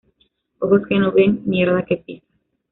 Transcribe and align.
Ojos 0.57 0.87
que 0.87 0.97
no 0.97 1.11
ven, 1.11 1.43
mierda 1.45 1.85
que 1.85 1.97
pisas 1.97 2.27